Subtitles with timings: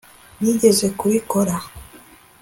[0.41, 1.55] nigeze kubikora